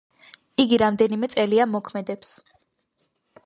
იგი 0.63 0.79
რამდენიმე 0.83 1.31
წელია 1.35 1.69
მოქმედებს. 1.77 2.35